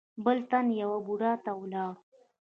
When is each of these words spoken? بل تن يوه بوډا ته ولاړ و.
بل 0.25 0.37
تن 0.51 0.65
يوه 0.81 0.97
بوډا 1.05 1.33
ته 1.43 1.51
ولاړ 1.61 1.91
و. 1.95 1.99